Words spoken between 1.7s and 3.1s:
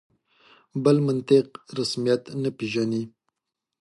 رسمیت نه پېژني.